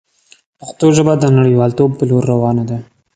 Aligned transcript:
پښتو 0.59 0.85
ژبه 0.97 1.13
د 1.19 1.25
نړیوالتوب 1.37 1.89
په 1.95 2.03
لور 2.09 2.23
روانه 2.33 2.63
ده. 2.69 2.77